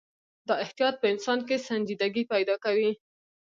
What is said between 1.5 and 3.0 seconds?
سنجیدګي پیدا کوي.